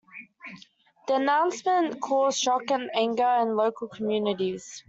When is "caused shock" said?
2.01-2.71